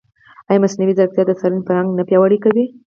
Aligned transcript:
ایا 0.49 0.61
مصنوعي 0.63 0.93
ځیرکتیا 0.97 1.23
د 1.27 1.31
څارنې 1.39 1.65
فرهنګ 1.67 1.89
نه 1.97 2.03
پیاوړی 2.09 2.37
کوي؟ 2.45 2.65